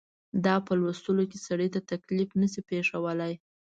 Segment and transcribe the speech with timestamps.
[0.45, 3.33] دا په لوستلو کې سړي ته تکلیف نه شي پېښولای.